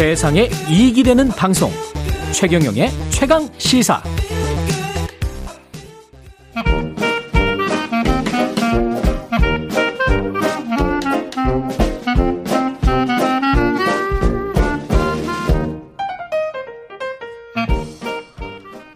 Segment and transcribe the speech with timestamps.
[0.00, 1.70] 세상에 이익이 되는 방송
[2.32, 4.02] 최경영의 최강 시사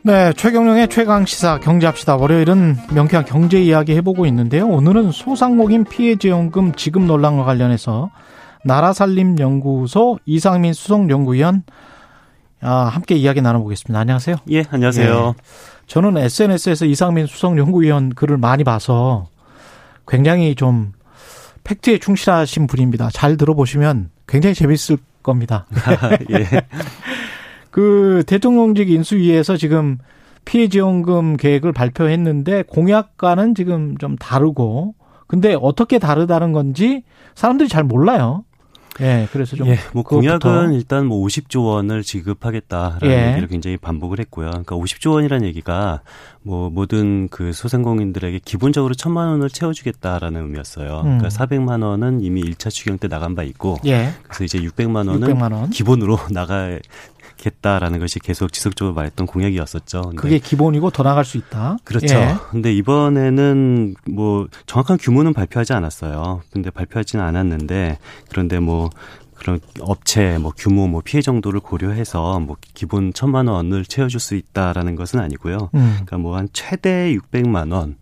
[0.01, 2.17] 네, 최경영의 최강 시사 경제합시다.
[2.17, 4.67] 월요일은 명쾌한 경제 이야기 해보고 있는데요.
[4.67, 8.11] 오늘은 소상공인 피해지원금 지급 논란과 관련해서
[8.65, 11.63] 나라살림연구소 이상민 수석연구위원
[12.61, 14.01] 아, 함께 이야기 나눠보겠습니다.
[14.01, 14.37] 안녕하세요.
[14.51, 15.35] 예, 안녕하세요.
[15.37, 15.43] 예,
[15.87, 19.29] 저는 SNS에서 이상민 수석연구위원 글을 많이 봐서
[20.09, 20.93] 굉장히 좀
[21.65, 23.11] 팩트에 충실하신 분입니다.
[23.13, 25.67] 잘 들어보시면 굉장히 재밌을 겁니다.
[26.31, 26.47] 예.
[27.71, 29.99] 그 대통령직 인수위에서 지금
[30.45, 34.95] 피해 지원금 계획을 발표했는데 공약과는 지금 좀 다르고
[35.27, 37.03] 근데 어떻게 다르다는 건지
[37.35, 38.45] 사람들이 잘 몰라요.
[39.01, 39.67] 예, 그래서 좀.
[39.69, 43.31] 예, 뭐 공약은 일단 뭐 50조 원을 지급하겠다라는 예.
[43.31, 44.51] 얘기를 굉장히 반복을 했고요.
[44.51, 46.03] 그러니까 50조 원이라는 얘기가
[46.43, 50.99] 뭐 모든 그 소상공인들에게 기본적으로 천만 원을 채워주겠다라는 의미였어요.
[51.01, 51.19] 음.
[51.19, 54.11] 그러니까 400만 원은 이미 1차 추경 때 나간 바 있고, 예.
[54.25, 55.71] 그래서 이제 600만 원은 600만 원.
[55.71, 56.45] 기본으로 나
[57.45, 60.13] 가 겠다라는 것이 계속 지속적으로 말했던 공약이었었죠.
[60.17, 61.77] 그게 기본이고 더 나갈 수 있다.
[61.85, 62.15] 그렇죠.
[62.15, 62.35] 예.
[62.51, 66.43] 근데 이번에는 뭐 정확한 규모는 발표하지 않았어요.
[66.51, 67.99] 근데 발표하지는 않았는데
[68.31, 68.91] 그런데 뭐
[69.35, 74.97] 그런 업체 뭐 규모 뭐 피해 정도를 고려해서 뭐 기본 천만 원을 채워줄 수 있다라는
[74.97, 75.71] 것은 아니고요.
[75.75, 75.91] 음.
[75.93, 77.97] 그러니까 뭐 한 최대 600만 원.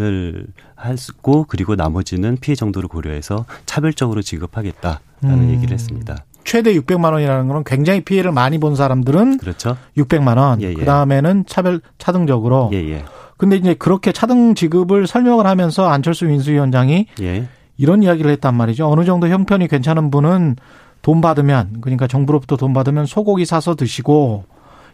[0.00, 5.50] 을 하고 그리고 나머지는 피해 정도를 고려해서 차별적으로 지급하겠다라는 음.
[5.50, 6.24] 얘기를 했습니다.
[6.44, 9.76] 최대 600만 원이라는 거는 굉장히 피해를 많이 본 사람들은 그렇죠.
[9.96, 10.62] 600만 원.
[10.62, 10.74] 예, 예.
[10.74, 12.70] 그다음에는 차별 차등적으로.
[12.72, 13.04] 예, 예.
[13.36, 17.48] 근데 이제 그렇게 차등 지급을 설명을 하면서 안철수 인수위원장이 예.
[17.76, 18.88] 이런 이야기를 했단 말이죠.
[18.88, 20.56] 어느 정도 형편이 괜찮은 분은
[21.02, 24.44] 돈 받으면 그러니까 정부로부터 돈 받으면 소고기 사서 드시고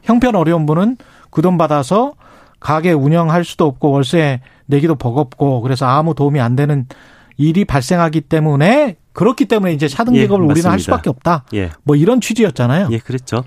[0.03, 0.97] 형편 어려운 분은
[1.31, 2.15] 그 돈 받아서
[2.59, 6.87] 가게 운영할 수도 없고 월세 내기도 버겁고 그래서 아무 도움이 안 되는
[7.41, 11.45] 일이 발생하기 때문에 그렇기 때문에 이제 차등 계급을 예, 우리는 할 수밖에 없다.
[11.55, 11.71] 예.
[11.85, 12.89] 뭐 이런 취지였잖아요.
[12.93, 13.45] 예, 그랬죠.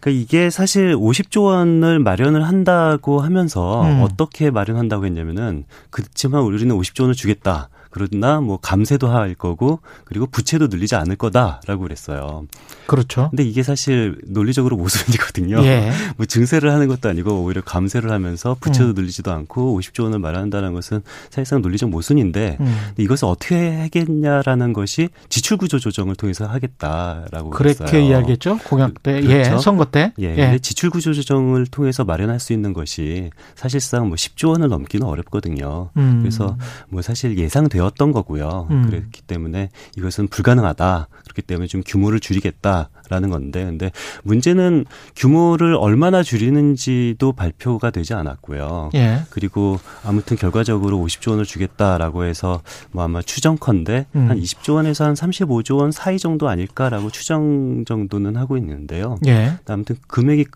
[0.00, 4.02] 그러니까 이게 사실 50조 원을 마련을 한다고 하면서 음.
[4.02, 7.70] 어떻게 마련한다고 했냐면은 그렇지만 우리는 50조 원을 주겠다.
[7.92, 12.46] 그러나 뭐 감세도 할 거고 그리고 부채도 늘리지 않을 거다라고 그랬어요.
[12.86, 13.28] 그렇죠.
[13.30, 15.62] 근데 이게 사실 논리적으로 모순이거든요.
[15.64, 15.92] 예.
[16.16, 18.94] 뭐 증세를 하는 것도 아니고 오히려 감세를 하면서 부채도 음.
[18.94, 22.78] 늘리지도 않고 50조 원을 마련한다는 것은 사실상 논리적 모순인데 음.
[22.96, 28.00] 이것을 어떻게 하겠냐라는 것이 지출 구조 조정을 통해서 하겠다라고 그렇게 그랬어요.
[28.00, 28.58] 이야기했죠.
[28.64, 29.54] 공약 때, 예, 그렇죠?
[29.54, 30.12] 예, 선거 때.
[30.18, 30.36] 예.
[30.36, 30.58] 예.
[30.60, 35.90] 지출 구조 조정을 통해서 마련할 수 있는 것이 사실상 뭐 10조 원을 넘기는 어렵거든요.
[35.98, 36.20] 음.
[36.20, 36.56] 그래서
[36.88, 38.68] 뭐 사실 예상되 되었던 거고요.
[38.70, 38.86] 음.
[38.88, 41.08] 그렇기 때문에 이것은 불가능하다.
[41.22, 43.90] 그렇기 때문에 좀 규모를 줄이겠다라는 건데, 근데
[44.22, 44.84] 문제는
[45.16, 48.90] 규모를 얼마나 줄이는지도 발표가 되지 않았고요.
[48.94, 49.22] 예.
[49.30, 52.62] 그리고 아무튼 결과적으로 50조 원을 주겠다라고 해서
[52.92, 54.30] 뭐 아마 추정컨대 음.
[54.30, 59.18] 한 20조 원에서 한 35조 원 사이 정도 아닐까라고 추정 정도는 하고 있는데요.
[59.26, 59.54] 예.
[59.66, 60.46] 아무튼 금액이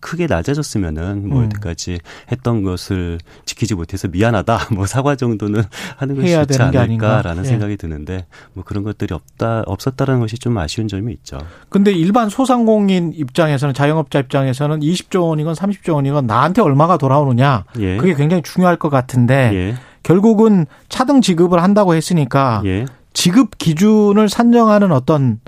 [0.00, 1.44] 크게 낮아졌으면은 뭐 음.
[1.44, 2.00] 여태까지
[2.32, 5.62] 했던 것을 지키지 못해서 미안하다 뭐 사과 정도는
[5.96, 7.48] 하는 것이 좋지 않을까라는 예.
[7.48, 11.38] 생각이 드는데 뭐 그런 것들이 없다 없었다라는 것이 좀 아쉬운 점이 있죠.
[11.68, 17.96] 근데 일반 소상공인 입장에서는 자영업자 입장에서는 20조 원이건 30조 원이건 나한테 얼마가 돌아오느냐 예.
[17.98, 19.74] 그게 굉장히 중요할 것 같은데 예.
[20.02, 22.86] 결국은 차등 지급을 한다고 했으니까 예.
[23.12, 25.40] 지급 기준을 산정하는 어떤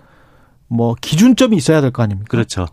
[0.69, 2.29] 뭐 기준점이 있어야 될 거 아닙니까?
[2.31, 2.67] 그렇죠.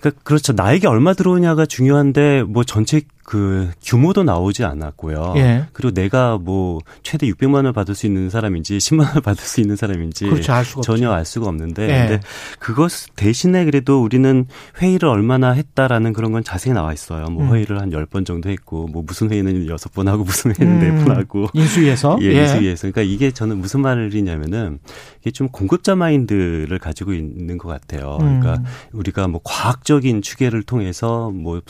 [0.00, 0.52] 그러니까 그렇죠.
[0.52, 5.34] 나에게 얼마 들어오냐가 중요한데 뭐 전체 그 규모도 나오지 않았고요.
[5.36, 5.64] 예.
[5.74, 9.76] 그리고 내가 뭐 최대 600만 원을 받을 수 있는 사람인지 10만 원을 받을 수 있는
[9.76, 10.54] 사람인지 그렇죠.
[10.54, 12.08] 알 전혀 알 수가 없는데 예.
[12.08, 12.20] 근데
[12.58, 14.46] 그것 대신에 그래도 우리는
[14.80, 17.26] 회의를 얼마나 했다라는 그런 건 자세히 나와 있어요.
[17.26, 17.54] 뭐 음.
[17.54, 21.04] 회의를 한 10번 정도 했고 뭐 무슨 회의는 6번 하고 무슨 회의는 음.
[21.04, 24.78] 4번 하고 인수위에서 예, 예, 인수위에서 그러니까 이게 저는 무슨 말이냐면은
[25.20, 28.16] 이게 좀 공급자 마인드를 가지고 있는 것 같아요.
[28.20, 28.64] 그러니까 음.
[28.92, 31.60] 우리가 뭐 과학적인 추계를 통해서 뭐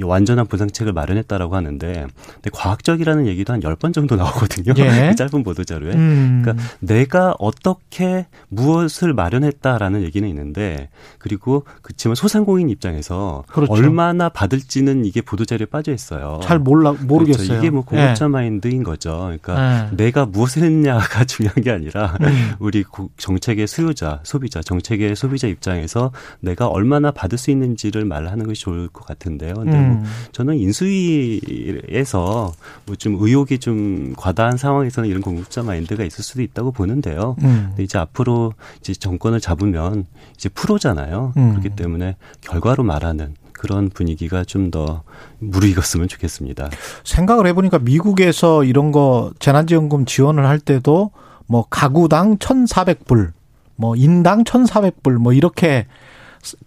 [0.00, 4.74] 완전한 보상책을 마련했다라고 하는데 근데 과학적이라는 얘기도 한 10번 정도 나오거든요.
[4.78, 5.08] 예.
[5.10, 5.92] 그 짧은 보도 자료에.
[5.94, 6.42] 음.
[6.42, 10.88] 그러니까 내가 어떻게 무엇을 마련했다라는 얘기는 있는데
[11.18, 13.72] 그리고 그렇지만 소상공인 입장에서 그렇죠.
[13.72, 16.40] 얼마나 받을지는 이게 보도 자료에 빠져 있어요.
[16.42, 17.46] 잘 몰라 모르겠어요.
[17.46, 17.58] 그렇죠.
[17.58, 18.28] 이게 뭐 공급자 예.
[18.28, 19.18] 마인드인 거죠.
[19.18, 19.96] 그러니까 예.
[19.96, 22.52] 내가 무엇을 했냐가 중요한 게 아니라 음.
[22.58, 22.84] 우리
[23.16, 29.06] 정책의 수요자, 소비자, 정책의 소비자 입장에서 내가 얼마나 받을 수 있는지를 말하는 것이 좋을 것
[29.06, 29.54] 같은데요.
[29.54, 30.04] 근데 뭐 음.
[30.32, 32.52] 저는 인수위 무리에서
[32.86, 37.36] 뭐 좀 의혹이 좀 과다한 상황에서는 이런 공급자 마인드가 있을 수도 있다고 보는데요.
[37.42, 37.66] 음.
[37.70, 41.32] 근데 이제 앞으로 이제 정권을 잡으면 이제 프로잖아요.
[41.36, 41.50] 음.
[41.50, 45.02] 그렇기 때문에 결과로 말하는 그런 분위기가 좀 더
[45.40, 46.70] 무르익었으면 좋겠습니다.
[47.04, 51.10] 생각을 해보니까 미국에서 이런 거 재난지원금 지원을 할 때도
[51.46, 53.32] 뭐 가구당 1,400불,
[53.76, 55.86] 뭐 인당 1,400불 뭐 이렇게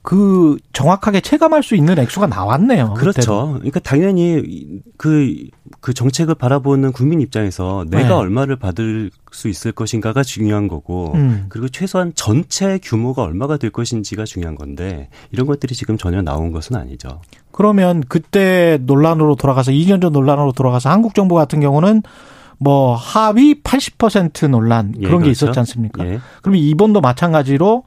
[0.02, 2.94] 그 정확하게 체감할 수 있는 액수가 나왔네요.
[2.94, 3.20] 그렇죠.
[3.20, 3.54] 그때도.
[3.56, 5.36] 그러니까 당연히 그,
[5.82, 8.14] 그 정책을 바라보는 국민 입장에서 내가 네.
[8.14, 11.48] 얼마를 받을 수 있을 것인가가 중요한 거고, 음.
[11.50, 16.78] 그리고 최소한 전체 규모가 얼마가 될 것인지가 중요한 건데, 이런 것들이 지금 전혀 나온 것은
[16.78, 17.22] 아니죠.
[17.52, 22.02] 그러면 그때 논란으로 돌아가서 2년 전 논란으로 돌아가서 한국 정부 같은 경우는
[22.58, 25.26] 뭐 하위 80% 논란 예, 그런 예, 그렇죠.
[25.26, 26.06] 게 있었지 않습니까?
[26.06, 26.20] 예.
[26.42, 27.84] 그러면 이번도 마찬가지로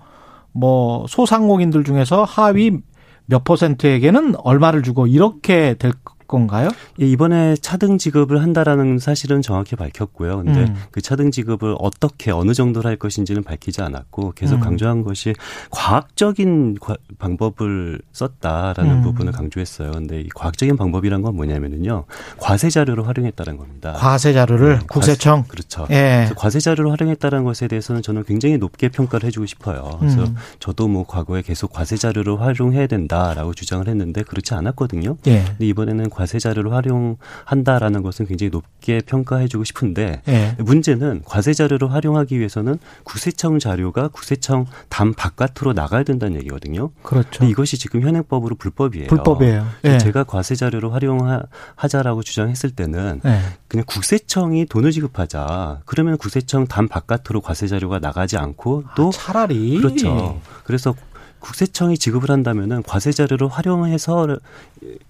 [0.52, 2.78] 뭐 소상공인들 중에서 하위
[3.26, 5.92] 몇 퍼센트에게는 얼마를 주고 이렇게 될
[6.28, 6.68] 건가요?
[7.00, 10.44] 예, 이번에 차등 지급을 한다라는 사실은 정확히 밝혔고요.
[10.44, 10.76] 근데 음.
[10.90, 14.60] 그 차등 지급을 어떻게 어느 정도로 할 것인지는 밝히지 않았고 계속 음.
[14.60, 15.34] 강조한 것이
[15.70, 16.76] 과학적인
[17.18, 19.02] 방법을 썼다라는 음.
[19.02, 19.92] 부분을 강조했어요.
[19.92, 22.04] 근데 이 과학적인 방법이란 건 뭐냐면은요.
[22.36, 23.94] 과세 자료를 활용했다는 겁니다.
[23.94, 25.86] 과세 자료를 네, 국세청 과세, 그렇죠.
[25.90, 26.30] 예.
[26.36, 29.96] 과세 자료를 활용했다는 것에 대해서는 저는 굉장히 높게 평가를 해 주고 싶어요.
[29.98, 30.36] 그래서 음.
[30.60, 35.16] 저도 뭐 과거에 계속 과세 자료를 활용해야 된다라고 주장을 했는데 그렇지 않았거든요.
[35.26, 35.44] 예.
[35.44, 40.56] 근데 이번에는 과세 자료를 활용한다라는 것은 굉장히 높게 평가해주고 싶은데 네.
[40.58, 46.90] 문제는 과세 자료를 활용하기 위해서는 구세청 자료가 구세청 담 바깥으로 나가야 된다는 얘기거든요.
[47.04, 47.44] 그렇죠.
[47.44, 49.06] 이것이 지금 현행법으로 불법이에요.
[49.06, 49.64] 불법이에요.
[49.82, 49.98] 네.
[49.98, 53.40] 제가 과세 자료를 활용하자라고 주장했을 때는 네.
[53.68, 55.82] 그냥 국세청이 돈을 지급하자.
[55.84, 60.40] 그러면 국세청 담 바깥으로 과세 자료가 나가지 않고 또 아, 차라리 그렇죠.
[60.64, 60.96] 그래서
[61.40, 64.38] 국세청이 지급을 한다면은 과세 자료를 활용해서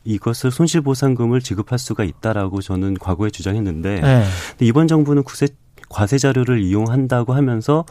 [0.04, 4.24] 이것을 손실 보상금을 지급할 수가 있다라고 저는 과거에 주장했는데 네.
[4.60, 5.48] 이번 정부는 국세
[5.88, 7.84] 과세 자료를 이용한다고 하면서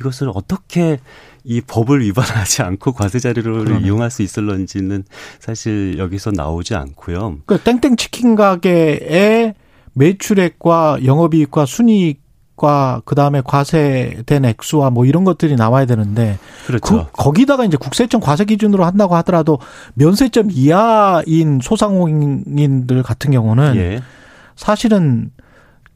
[0.00, 0.98] 이것을 어떻게
[1.44, 3.86] 이 법을 위반하지 않고 과세 자료를 그러네.
[3.86, 5.04] 이용할 수 있을런지는
[5.38, 7.38] 사실 여기서 나오지 않고요.
[7.46, 9.54] 그 땡땡 치킨 가게의
[9.92, 12.23] 매출액과 영업이익과 순이익
[12.56, 17.06] 과 그다음에 과세된 액수와 뭐 이런 것들이 나와야 되는데 그렇죠.
[17.06, 19.58] 그, 거기다가 이제 국세청 과세 기준으로 한다고 하더라도
[19.94, 24.02] 면세점 이하인 소상공인들 같은 경우는 예.
[24.54, 25.32] 사실은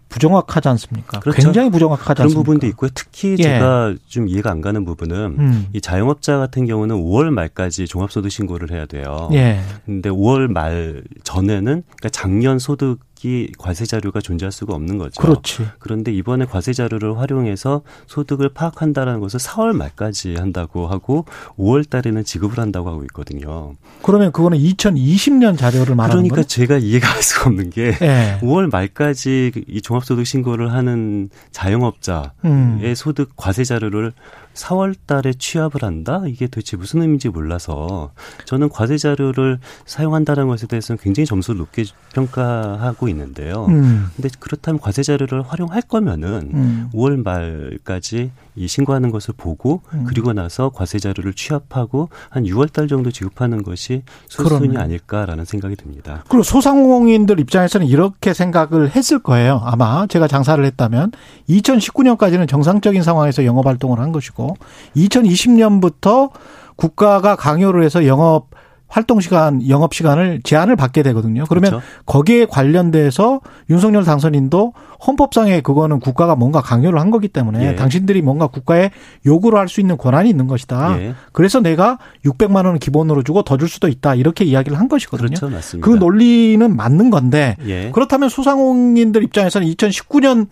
[0.08, 1.20] 부정확하지 않습니까?
[1.20, 1.43] 그렇죠.
[1.43, 2.44] 굉장히 부정확하지 그런 않습니까?
[2.44, 2.90] 부분도 있고요.
[2.94, 3.43] 특히 예.
[3.43, 5.66] 제가 좀 이해가 안 가는 부분은 음.
[5.72, 9.28] 이 자영업자 같은 경우는 5월 말까지 종합소득 신고를 해야 돼요.
[9.32, 9.60] 예.
[9.84, 11.02] 근데 5월 말
[11.38, 15.20] 전에는 그러니까 작년 소득 이 과세 자료가 존재할 수가 없는 거죠.
[15.20, 15.67] 그렇지.
[15.81, 21.25] 그런데 이번에 과세 자료를 활용해서 소득을 파악한다라는 것을 4월 말까지 한다고 하고
[21.58, 23.75] 5월 달에는 지급을 한다고 하고 있거든요.
[24.02, 26.46] 그러면 그거는 2020년 자료를 말하는 그러니까 거예요?
[26.46, 28.38] 제가 이해가 할 수가 없는 게 네.
[28.41, 32.94] 5월 말까지 이 종합소득 신고를 하는 자영업자의 음.
[32.94, 34.12] 소득 과세 자료를
[34.58, 36.22] 4월 달에 취합을 한다?
[36.26, 38.10] 이게 도대체 무슨 의미인지 몰라서
[38.44, 43.66] 저는 과세 자료를 사용한다는 것에 대해서는 굉장히 점수를 높게 평가하고 있는데요.
[43.66, 44.08] 음.
[44.16, 46.90] 근데 그렇다면 과세 자료를 활용할 거면은 음.
[46.93, 50.05] 5월 말까지 이 신고하는 것을 보고 음.
[50.08, 56.25] 그리고 나서 과세 자료를 취합하고 한 6월 달 정도 지급하는 것이 수순이 아닐까라는 생각이 듭니다.
[56.28, 59.60] 그리고 소상공인들 입장에서는 이렇게 생각을 했을 거예요.
[59.64, 61.12] 아마 제가 장사를 했다면
[61.49, 64.47] 2019년까지는 정상적인 상황에서 영업 활동을 한 것이고
[64.96, 66.31] 2020년부터
[66.76, 68.48] 국가가 강요를 해서 영업
[68.90, 71.44] 활동 시간, 영업 시간을 제한을 받게 되거든요.
[71.46, 71.86] 그러면 그렇죠.
[72.06, 74.72] 거기에 관련돼서 윤석열 당선인도
[75.06, 77.76] 헌법상에 그거는 국가가 뭔가 강요를 한 거기 때문에 예.
[77.76, 78.90] 당신들이 뭔가 국가에
[79.26, 80.98] 요구를 할 수 있는 권한이 있는 것이다.
[81.02, 81.14] 예.
[81.32, 84.14] 그래서 내가 600만 원을 기본으로 주고 더 줄 수도 있다.
[84.14, 85.28] 이렇게 이야기를 한 것이거든요.
[85.36, 85.50] 그렇죠.
[85.50, 85.86] 맞습니다.
[85.86, 87.90] 그 논리는 맞는 건데 예.
[87.93, 90.46] 그렇다면 소상공인들 입장에서는 2019년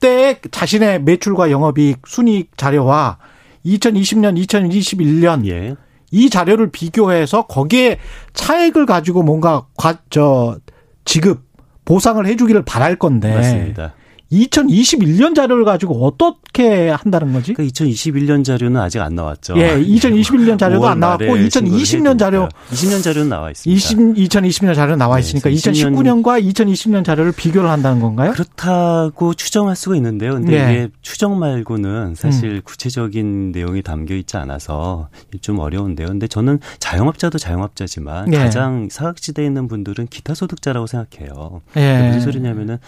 [0.00, 3.18] 때 자신의 매출과 영업이익 순이익 자료와
[3.64, 5.74] 2020년, 2021년 예.
[6.12, 7.98] 이 자료를 비교해서 거기에
[8.32, 10.58] 차액을 가지고 뭔가 과, 저
[11.04, 11.42] 지급
[11.84, 13.34] 보상을 해주기를 바랄 건데.
[13.34, 13.94] 맞습니다.
[14.32, 17.54] 2021년 자료를 가지고 어떻게 한다는 거지?
[17.54, 19.54] 그 2021년 자료는 아직 안 나왔죠.
[19.58, 23.76] 예, 2021년 자료도 안 나왔고 2020년 자료 20년 자료는 나와 있습니다.
[23.76, 28.32] 20, 2020년 자료 나와 있으니까 네, 2019년과 2020년 자료를 비교를 한다는 건가요?
[28.32, 30.32] 그렇다고 추정할 수가 있는데요.
[30.34, 30.72] 근데 예.
[30.72, 32.60] 이게 추정 말고는 사실 음.
[32.64, 35.08] 구체적인 내용이 담겨 있지 않아서
[35.40, 36.08] 좀 어려운데요.
[36.08, 38.38] 근데 저는 자영업자도 자영업자지만 예.
[38.38, 41.60] 가장 사각지대에 있는 분들은 기타 소득자라고 생각해요.
[41.76, 42.06] 예.
[42.06, 42.78] 무슨 소리냐면은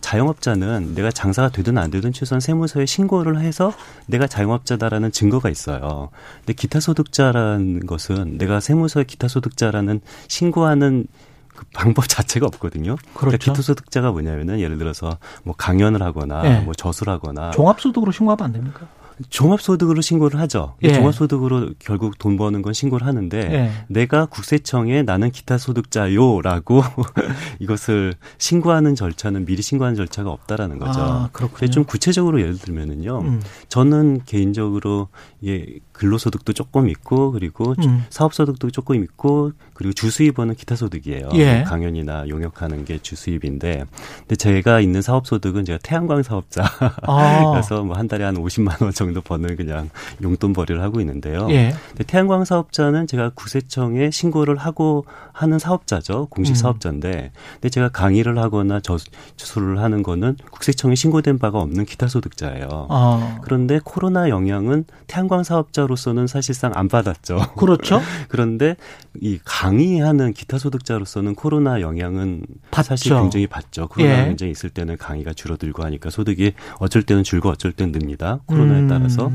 [0.00, 3.72] 자영업자는 경우는 내가 장사가 되든 안 되든 최소한 세무서에 신고를 해서
[4.06, 6.10] 내가 자영업자다라는 증거가 있어요.
[6.38, 11.06] 근데 기타 소득자라는 것은 내가 세무서에 기타 소득자라는 신고하는
[11.54, 12.96] 그 방법 자체가 없거든요.
[12.96, 13.38] 그러니까 그렇죠.
[13.38, 16.60] 그러니까 기초소득자가 뭐냐면은 예를 들어서 뭐 강연을 하거나 네.
[16.60, 18.86] 뭐 저술 하거나 종합소득으로 신고하면 안 됩니까?
[19.28, 20.74] 종합소득으로 신고를 하죠.
[20.82, 20.92] 예.
[20.92, 23.70] 종합소득으로 결국 돈 버는 건 신고를 하는데 예.
[23.88, 26.82] 내가 국세청에 나는 기타 소득자요라고
[27.60, 31.00] 이것을 신고하는 절차는 미리 신고하는 절차가 없다라는 거죠.
[31.00, 31.70] 아, 그렇군요.
[31.70, 33.20] 좀 구체적으로 예를 들면은요.
[33.20, 33.42] 음.
[33.68, 35.08] 저는 개인적으로
[35.44, 38.04] 예 근로소득도 조금 있고 그리고 음.
[38.10, 41.28] 사업소득도 조금 있고 그리고 주수입원은 기타 소득이에요.
[41.34, 41.62] 예.
[41.66, 43.84] 강연이나 용역하는 게 주수입인데
[44.20, 46.64] 근데 제가 있는 사업소득은 제가 태양광 사업자
[47.02, 47.50] 아.
[47.52, 49.90] 그래서 뭐 한 달에 한 50만 원 정도 버는 그냥
[50.22, 51.48] 용돈벌이를 하고 있는데요.
[51.50, 51.74] 예.
[51.88, 56.28] 근데 태양광 사업자는 제가 국세청에 신고를 하고 하는 사업자죠.
[56.30, 56.54] 공식 음.
[56.54, 62.86] 사업자인데 근데 제가 강의를 하거나 저수를 하는 거는 국세청에 신고된 바가 없는 기타 소득자예요.
[62.88, 63.38] 아.
[63.42, 67.54] 그런데 코로나 영향은 태양광 사업자 소득자로서는 사실상 안 받았죠.
[67.56, 68.00] 그렇죠.
[68.28, 68.76] 그런데
[69.20, 72.86] 이 강의하는 기타 소득자로서는 코로나 영향은 받죠.
[72.88, 73.88] 사실 굉장히 받죠.
[73.88, 74.24] 코로나 예.
[74.26, 78.40] 굉장히 있을 때는 강의가 줄어들고 하니까 소득이 어쩔 때는 줄고 어쩔 때는 늡니다.
[78.46, 78.88] 코로나에 음.
[79.00, 79.30] 따라서.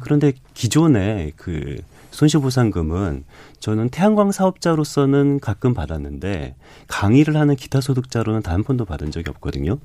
[0.00, 1.76] 그런데 기존에 그
[2.12, 3.24] 손실보상금은
[3.60, 6.54] 저는 태양광 사업자로서는 가끔 받았는데
[6.88, 9.78] 강의를 하는 기타 소득자로는 단 한 번도 받은 적이 없거든요.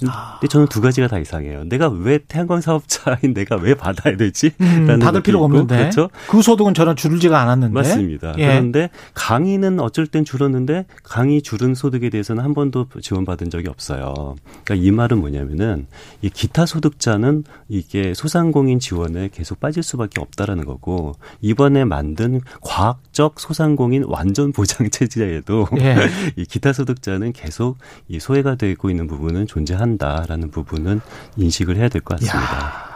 [0.00, 1.64] 근데 저는 두 가지가 다 이상해요.
[1.64, 4.52] 내가 왜 태양광 사업자인 내가 왜 받아야 되지?
[4.60, 5.76] 음, 받을 필요가 있고, 없는데.
[5.76, 6.10] 그렇죠?
[6.28, 7.74] 그 소득은 저는 줄지가 않았는데.
[7.74, 8.34] 맞습니다.
[8.38, 8.46] 예.
[8.46, 14.36] 그런데 강의는 어쩔 땐 줄었는데 강의 줄은 소득에 대해서는 한 번도 지원받은 적이 없어요.
[14.64, 15.86] 그러니까 이 말은 뭐냐면은
[16.22, 24.04] 이 기타 소득자는 이게 소상공인 지원에 계속 빠질 수밖에 없다라는 거고 이번에 만든 과학적 소상공인
[24.06, 25.96] 완전 보장 체제에도 예.
[26.36, 31.00] 이 기타 소득자는 계속 이 소외가 되고 있는 부분은 존재한 한다라는 부분은
[31.36, 32.56] 인식을 해야 될 것 같습니다.
[32.56, 32.88] 야.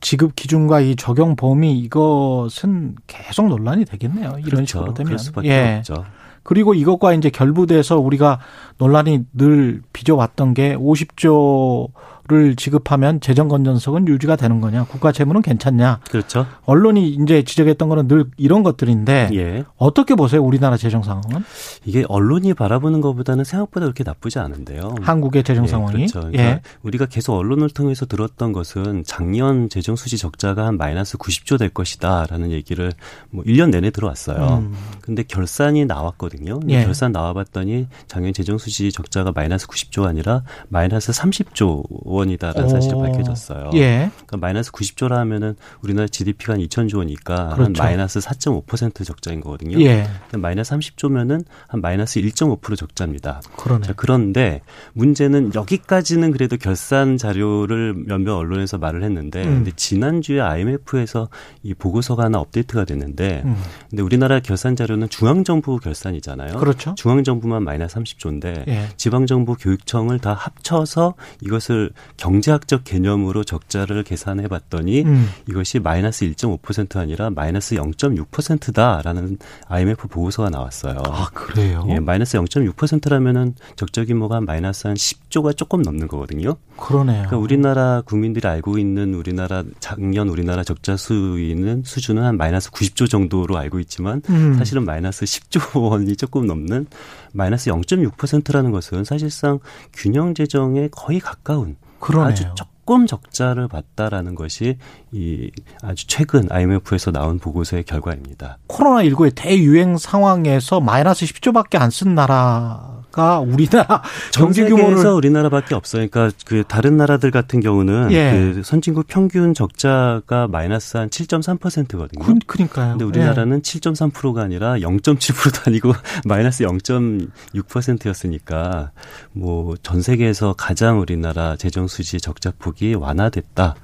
[0.00, 4.36] 지급 기준과 이 적용 범위 이것은 계속 논란이 되겠네요.
[4.38, 4.64] 이런 그렇죠.
[4.78, 5.18] 식으로 되면.
[5.44, 5.76] 예.
[5.78, 6.04] 없죠.
[6.44, 8.38] 그리고 이것과 이제 결부돼서 우리가
[8.78, 11.88] 논란이 늘 빚어왔던 게 50조
[12.28, 14.84] 를 지급하면 재정 건전성은 유지가 되는 거냐?
[14.84, 15.98] 국가 재무는 괜찮냐?
[16.08, 16.46] 그렇죠.
[16.66, 19.64] 언론이 이제 지적했던 거는 늘 이런 것들인데 예.
[19.76, 20.40] 어떻게 보세요?
[20.40, 21.44] 우리나라 재정 상황은?
[21.84, 24.94] 이게 언론이 바라보는 것보다는 생각보다 그렇게 나쁘지 않은데요.
[25.02, 25.94] 한국의 재정 예, 상황이.
[25.96, 26.20] 그렇죠.
[26.20, 26.60] 그러니까 예.
[26.82, 32.52] 우리가 계속 언론을 통해서 들었던 것은 작년 재정 수지 적자가 한 마이너스 90조 될 것이다라는
[32.52, 32.92] 얘기를
[33.30, 34.58] 뭐 1년 내내 들어왔어요.
[34.58, 34.76] 음.
[35.00, 36.60] 근데 결산이 나왔거든요.
[36.68, 36.84] 예.
[36.84, 43.70] 결산 나와 봤더니 작년 재정 수지 적자가 마이너스 90조가 아니라 마이너스 30조 원이다라는 사실이 밝혀졌어요.
[43.74, 44.10] 예.
[44.14, 47.62] 그러니까 마이너스 90조라 하면은 우리나라 GDP가 한 2천조 원이니까 그렇죠.
[47.62, 49.80] 한 마이너스 4.5% 적자인 거거든요.
[49.80, 50.06] 예.
[50.32, 53.40] 마이너스 30조면은 한 마이너스 1.5% 적자입니다.
[53.56, 53.86] 그러네.
[53.86, 54.60] 자, 그런데
[54.92, 59.54] 문제는 여기까지는 그래도 결산 자료를 몇몇 언론에서 말을 했는데 음.
[59.56, 61.28] 근데 지난주에 IMF에서
[61.62, 63.56] 이 보고서가 하나 업데이트가 됐는데 음.
[63.90, 66.58] 근데 우리나라 결산 자료는 중앙 정부 결산이잖아요.
[66.58, 66.94] 그렇죠.
[66.96, 68.88] 중앙 정부만 마이너스 30조인데 예.
[68.96, 75.28] 지방 정부 교육청을 다 합쳐서 이것을 경제학적 개념으로 적자를 계산해 봤더니 음.
[75.48, 81.02] 이것이 마이너스 1.5% 아니라 마이너스 0.6%다라는 IMF 보고서가 나왔어요.
[81.06, 81.84] 아, 그래요?
[81.88, 86.56] 예, 마이너스 0.6%라면은 적자 규모가 마이너스 한 10조가 조금 넘는 거거든요.
[86.76, 87.26] 그러네요.
[87.26, 93.56] 그러니까 우리나라 국민들이 알고 있는 우리나라 작년 우리나라 적자 수위는 수준은 한 마이너스 90조 정도로
[93.56, 94.54] 알고 있지만 음.
[94.54, 96.86] 사실은 마이너스 10조 원이 조금 넘는
[97.32, 99.58] 마이너스 0.6%라는 것은 사실상
[99.92, 102.32] 균형 재정에 거의 가까운 그러네요.
[102.32, 104.76] 아주 조금 적자를 봤다라는 것이
[105.12, 105.50] 이
[105.82, 108.58] 아주 최근 IMF에서 나온 보고서의 결과입니다.
[108.68, 114.02] 코로나19의 대유행 상황에서 마이너스 10조밖에 안 쓴 나라 가 우리나라
[114.32, 116.08] 경제 규모에서 우리나라밖에 없어요.
[116.08, 118.32] 그러니까 그 다른 나라들 같은 경우는 예.
[118.32, 122.24] 그 선진국 평균 적자가 마이너스 한 7.3%거든요.
[122.24, 122.92] 그, 그러니까요.
[122.92, 123.60] 근데 우리나라는 예.
[123.60, 125.92] 7.3%가 아니라 0.7%도 아니고
[126.24, 128.92] 마이너스 0.6%였으니까
[129.32, 133.74] 뭐 전 세계에서 가장 우리나라 재정 수지 적자 폭이 완화됐다.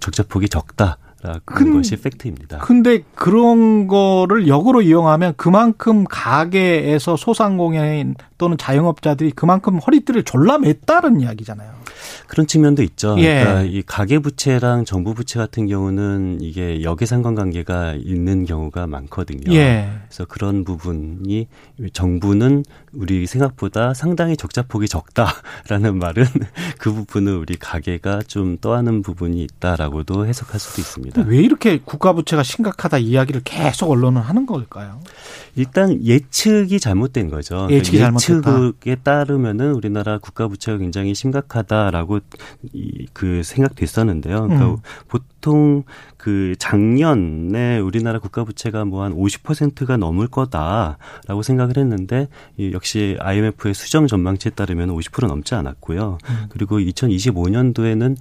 [0.00, 0.98] 적자 폭이 적다.
[1.44, 2.58] 그런 근, 것이 팩트입니다.
[2.58, 11.84] 근데 그런 거를 역으로 이용하면 그만큼 가게에서 소상공인 또는 자영업자들이 그만큼 허리띠를 졸라 맸다는 이야기잖아요.
[12.26, 13.16] 그런 측면도 있죠.
[13.18, 13.40] 예.
[13.40, 19.52] 그러니까 이 가계 부채랑 정부 부채 같은 경우는 이게 역의 상관관계가 있는 경우가 많거든요.
[19.54, 19.90] 예.
[20.08, 21.46] 그래서 그런 부분이
[21.92, 26.24] 정부는 우리 생각보다 상당히 적자폭이 적다라는 말은
[26.78, 31.13] 그 부분은 우리 가계가 좀 떠하는 부분이 있다라고도 해석할 수도 있습니다.
[31.22, 35.00] 왜 이렇게 국가 부채가 심각하다 이야기를 계속 언론은 하는 걸까요?
[35.56, 37.68] 일단 예측이 잘못된 거죠.
[37.70, 42.20] 예측이 그러니까 예측에 따르면은 우리나라 국가 부채가 굉장히 심각하다라고
[43.12, 44.42] 그 생각됐었는데요.
[44.42, 44.76] 그러니까 음.
[45.44, 45.84] 보통
[46.16, 52.28] 그 작년에 우리나라 국가 부채가 뭐 한 50%가 넘을 거다라고 생각을 했는데
[52.72, 56.16] 역시 IMF의 수정 전망치에 따르면 50% 넘지 않았고요.
[56.26, 56.46] 음.
[56.48, 58.16] 그리고 2025년도에는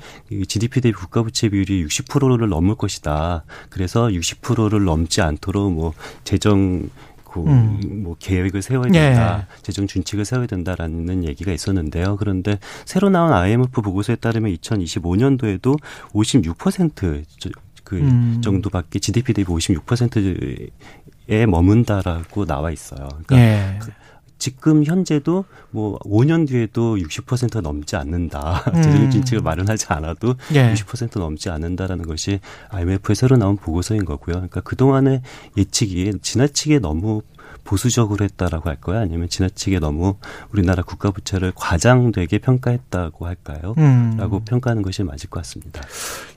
[0.47, 3.45] GDP 대비 국가 부채 비율이 60%를 넘을 것이다.
[3.69, 5.93] 그래서 60%를 넘지 않도록 뭐
[6.25, 6.89] 재정
[7.33, 8.03] 그 음.
[8.03, 9.61] 뭐 계획을 세워야 된다, 예.
[9.63, 12.15] 재정 준칙을 세워야 된다라는 얘기가 있었는데요.
[12.17, 15.79] 그런데 새로 나온 IMF 보고서에 따르면 2025년도에도
[16.11, 18.39] 56%그 음.
[18.43, 23.09] 정도밖에 GDP 대비 56%에 머문다라고 나와 있어요.
[23.25, 23.79] 그러니까 예.
[24.43, 28.63] 그 지금 현재도 뭐 5년 뒤에도 60% 넘지 않는다.
[28.73, 28.81] 음.
[28.81, 30.73] 재정 준칙을 마련하지 않아도 예.
[30.73, 34.35] 60% 넘지 않는다라는 것이 IMF의 새로 나온 보고서인 거고요.
[34.35, 35.21] 그러니까 그동안의
[35.57, 37.21] 예측이 지나치게 너무
[37.63, 38.99] 보수적으로 했다라고 할까요?
[38.99, 40.15] 아니면 지나치게 너무
[40.51, 43.75] 우리나라 국가 부채를 과장되게 평가했다고 할까요?
[43.77, 44.15] 음.
[44.17, 45.81] 라고 평가하는 것이 맞을 것 같습니다.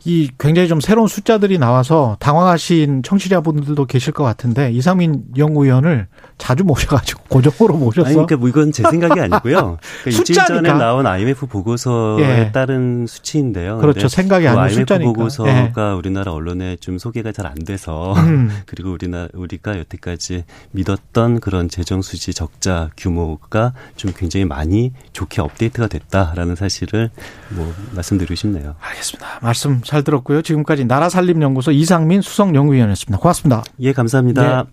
[0.05, 6.07] 이 굉장히 좀 새로운 숫자들이 나와서 당황하신 청취자분들도 계실 것 같은데 이상민 연구위원을
[6.39, 8.07] 자주 모셔가지고 고정으로 모셨어.
[8.07, 9.79] 아니, 그러니까 뭐 이건 제 생각이 아니고요.
[10.05, 12.53] 그러니까 일주일 전에 나온 IMF 보고서에 예.
[12.53, 13.79] 따른 수치인데요.
[13.79, 14.09] 그렇죠.
[14.09, 15.13] 생각이 아닌 그 IMF 숫자니까.
[15.13, 15.95] 보고서가 예.
[15.97, 18.51] 우리나라 언론에 좀 소개가 잘 안 돼서 음.
[18.67, 20.43] 그리고 우리나 우리가 여태까지
[20.73, 27.11] 믿 었던 그런 재정 수지 적자 규모가 좀 굉장히 많이 좋게 업데이트가 됐다라는 사실을
[27.49, 28.77] 뭐 말씀드리고 싶네요.
[28.81, 29.41] 알겠습니다.
[29.41, 30.43] 말씀 잘 들었고요.
[30.43, 33.19] 지금까지 나라살림연구소 이상민 수석연구위원이었습니다.
[33.19, 33.65] 고맙습니다.
[33.81, 34.63] 예, 감사합니다.
[34.63, 34.71] 네.